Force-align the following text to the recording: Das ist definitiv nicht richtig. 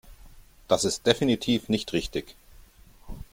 Das 0.67 0.83
ist 0.83 1.05
definitiv 1.05 1.69
nicht 1.69 1.93
richtig. 1.93 2.35